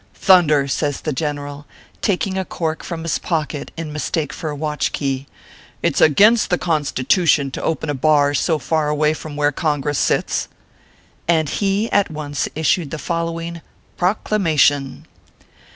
[0.15, 1.67] "Thunder!" says the General,
[2.01, 5.27] taking a cork from his pocket in mistake for a watch key,"
[5.83, 9.99] it s against the Constitution to open a bar so far away from where Congress
[9.99, 10.47] sits."
[11.27, 13.61] And he at once issued the following"
[13.97, 15.05] PROCLAMATION.